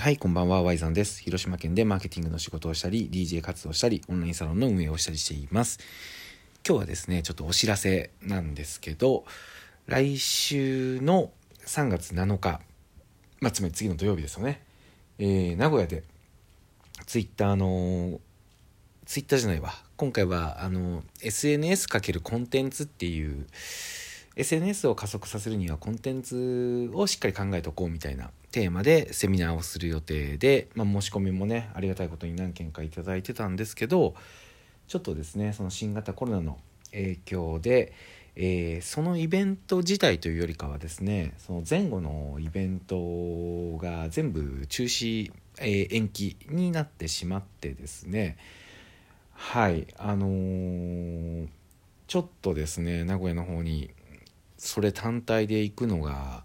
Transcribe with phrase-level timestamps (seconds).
[0.00, 1.20] はい、こんばんは、Y さんです。
[1.20, 5.80] 広島県でマーケティングの仕事をしたり、DJ 活動したり、オンラインサロンの運営をしたりしています。
[6.64, 9.24] 今日はですね、ちょっとお知らせなんですけど、
[9.88, 11.32] 来週の
[11.66, 12.60] 3月7日、
[13.40, 14.62] まあ、つまり次の土曜日ですよね、
[15.18, 16.04] えー、名古屋で、
[17.04, 18.20] ツイッターの、
[19.04, 23.48] ツイッターじゃないわ、今回は、あの、SNS× コンテンツっていう、
[24.38, 34.14] SNS を加速させるにはコンテンツをしっかり考えておこうみたいなテーマでセミナーをする予定で、まあ、申し込みもねありがたいことに何件か頂いてたんですけど
[34.86, 36.58] ちょっとですねその新型コロナの
[36.92, 37.92] 影響で、
[38.36, 48.36] えー、そのイベント自体というよりかはですねその前後のイベントが全部中止、えー、延期になってしまってですね
[49.34, 51.48] はいあのー、
[52.06, 53.90] ちょっとですね名古屋の方に
[54.58, 56.44] それ単体で行くのが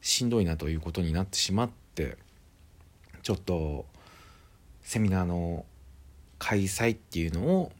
[0.00, 2.16] しんどいなということになってしまって
[3.22, 3.86] ちょっと
[4.80, 5.64] セミナーの
[6.38, 7.72] 開催っていうのを、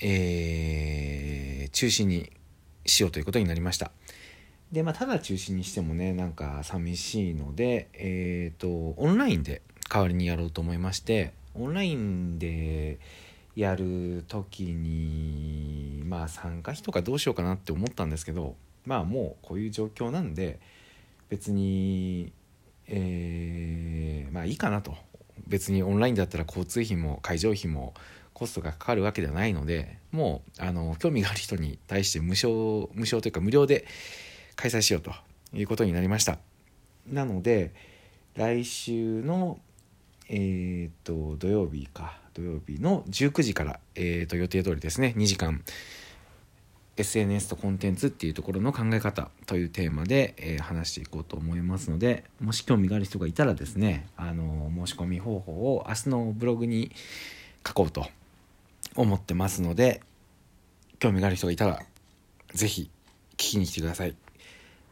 [0.00, 2.30] えー、中止に
[2.86, 3.90] しようということになりました。
[4.70, 12.98] でまあただ中止にしてもねなんか寂しいのでえっ、ー、とオンラインで代わりにやろうと思いましてオンラインで
[13.54, 20.60] やる時にまあ参加費とかどうしようかなって思ったんですけどまあもうこういう状況なんで
[21.28, 22.32] 別に
[22.88, 24.94] えー、まあいいかなと。
[25.46, 27.94] 別にオンラインだったら交通費も会場費も
[28.32, 33.86] コストがかかるわけではないのでもうあの興味がある人に対して無償無償というか無料で
[34.56, 35.12] 開催しようと
[35.52, 36.38] いうことになりました。
[37.06, 37.74] なので
[38.34, 39.58] 来週の
[40.28, 42.18] えー、っと土曜日か。
[42.34, 45.12] 土曜日の19時から、えー、と予定通りですね。
[45.18, 45.62] 2時間。
[46.96, 56.92] SNS とコンテンツっていうところの考え方というテーマで、えー、話していこうと思いますのでもし興味がある人がいたらですねあの申し込み方法を明日のブログに
[57.66, 58.06] 書こうと
[58.94, 60.02] 思ってますので
[60.98, 61.82] 興味がある人がいたら
[62.54, 62.90] 是非
[63.32, 64.14] 聞きに来てください。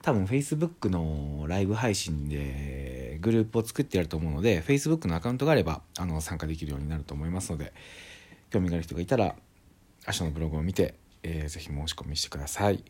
[0.03, 7.75] 多分 Facebook のライブ配信でグループを作ってやると思うので Facebook のアカウントがあればあの参加できるようになると思いますので
[8.51, 9.37] 興味がある人がいたら
[10.07, 12.85] 明日のブログを見てえー、ぜひ申し込みしてください。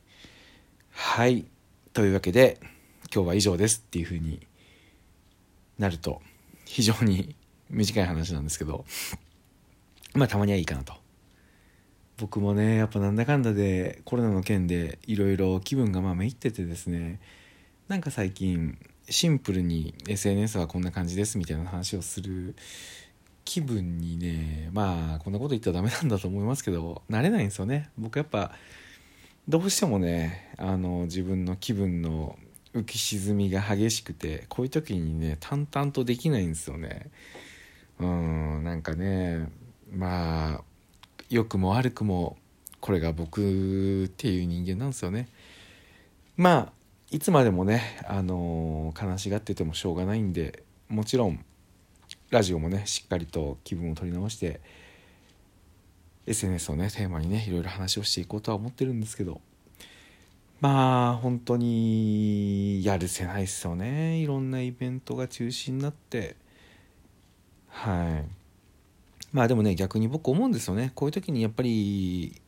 [0.91, 1.47] はい。
[1.93, 2.61] というわけで、
[3.13, 4.47] 今日は以上ですっていう風に
[5.79, 6.23] なると、
[6.65, 7.35] 非常に
[7.69, 8.85] 短い話なんですけど、
[10.15, 10.95] まあたまにはいいかなと。
[12.17, 17.19] 僕もね、やっぱなんだかんだでコロナの件でいろいろ気分がまあめいっててですね、
[17.89, 22.55] なんか最近シンプルに SNS はこんな感じですみたいな話をする
[23.51, 27.91] 気分にねまあこんなこと言ったらダメなんだと思いますけど慣れないんですよね。
[27.99, 28.53] 僕やっぱ
[29.49, 32.39] どうしてもねあの自分の気分の
[32.75, 37.11] 浮き沈みが激しくてこういう時にね淡々とできないんですよね。
[37.99, 39.49] うんなんかね
[39.93, 40.65] まあ
[41.29, 42.37] 良くも悪くも
[42.79, 45.29] これが僕っていう人間なんですよね。
[46.37, 46.73] まあ
[47.11, 51.45] いつまでもねあの悲しがっててもしょうがないんでもちろん
[52.31, 54.61] ラジオもねしっかりと気分を取り直して
[56.27, 59.41] SNS をねテーマにねいろいろ話をしていこうとは思ってるんですけど
[60.61, 64.19] まあ本当にやるせないっすよね。
[64.19, 66.37] いろんなイベントが中止になって。
[67.69, 68.25] はい。
[69.33, 70.93] まあでもね逆に僕思うんですよね。
[70.95, 72.39] こういう時にやっぱり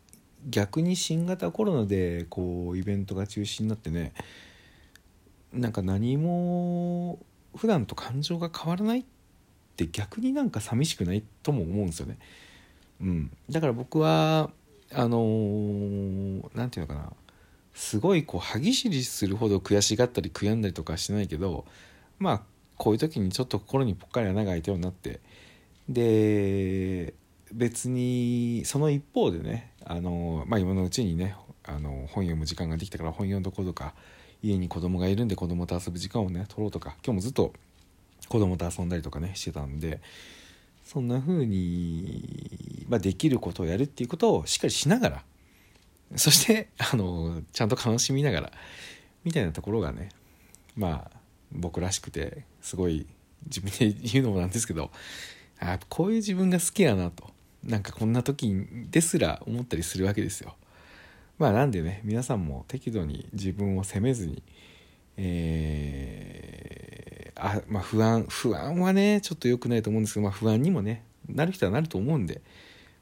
[0.47, 4.13] 逆に新型コロナでこうイベントが中止になってね
[5.53, 7.19] なんか何も
[7.57, 9.05] 普段と感情が変わらないっ
[9.73, 12.19] って逆になんか寂しくないとも思うんですよね。
[13.01, 14.51] うん、だから僕は
[14.93, 15.19] あの
[16.55, 17.13] 何、ー、て言うのかな。
[17.75, 21.65] すごいこう歯ぎしりするほど悔しがったり悔やんだりとかしてないけど
[22.19, 22.43] まあ
[22.77, 25.21] こういう時にちょっと心にぽっかり穴が開いたようになって。
[25.89, 27.15] で
[27.53, 33.95] 別にその一方でねあの、まあ、今のうちにねあの本読む時間ができたから本読んどこうとか
[34.43, 37.53] 家に子供がいるんで子供と遊ぶ時間をね取ろうとか今日もずっと
[38.33, 40.01] 子供と遊んだりとかねしてたんで
[40.87, 45.23] そんな風に、まあ、できることをやるっていうことをしっかりしながら
[46.17, 48.53] そしてあのちゃんと楽しみながら
[49.23, 50.09] みたいなところがね
[50.79, 51.17] まあ
[51.53, 53.07] 僕らしくてすごい
[53.45, 54.91] 自分で言うのもなんですけど
[55.61, 57.25] あこういう自分が好きやなと
[57.63, 60.55] なんかこんな時ですら思ったりするわけですよ。
[61.39, 64.43] まあなんでね皆さんも適度に自分を責めずに、
[65.19, 66.72] えー
[67.37, 72.43] あまあ、不安不安はねちょっと良くないと思うんですけど、まあ、不安にもねなる人はなると思うんで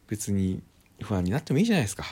[0.08, 0.62] 別に
[1.02, 2.04] 不安になってもいいじゃないですか。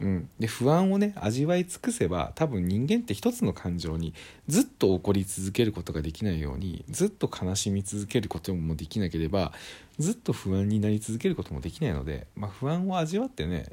[0.00, 4.14] うん、で不安をね味わい尽くせば多分人間って一つの感情に
[4.46, 9.52] ずっと怒り続けることができないようにずっと悲しみ続けることもできなければ
[9.98, 13.66] ずっと不安になり続けることもできないので、まあ、不安を味わってね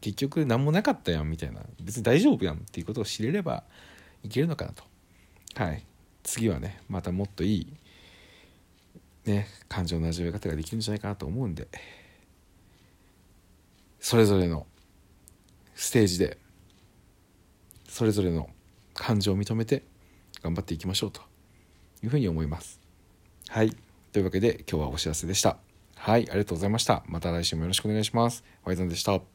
[0.00, 3.64] 結局何もなかったやんみたいな別に大丈夫やんっていうことを知れれば
[4.22, 4.84] いけるのかなと。
[5.56, 5.84] はい。
[6.22, 7.66] 次はねまたもっといい
[9.24, 11.68] ね感情の味わい方ができるんじゃないかなと思うんで
[14.00, 14.66] それぞれの
[15.74, 16.38] ステージで
[17.88, 18.48] それぞれの
[18.94, 19.84] 感情を認めて
[20.42, 21.20] 頑張っていきましょうと
[22.02, 22.80] いうふうに思います。
[23.48, 23.76] はい。
[24.12, 25.56] というわけで今日はお知らせでした。
[25.96, 27.02] はいありがとうございました。
[27.06, 28.44] また来週もよろしくお願いします。
[28.64, 29.31] ワイザンでした。